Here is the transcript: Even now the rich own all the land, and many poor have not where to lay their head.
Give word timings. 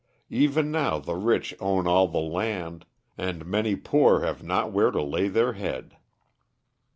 Even 0.31 0.71
now 0.71 0.97
the 0.97 1.13
rich 1.13 1.53
own 1.59 1.85
all 1.85 2.07
the 2.07 2.17
land, 2.17 2.87
and 3.19 3.45
many 3.45 3.75
poor 3.75 4.21
have 4.23 4.41
not 4.41 4.71
where 4.71 4.89
to 4.89 4.99
lay 5.03 5.27
their 5.27 5.53
head. 5.53 5.95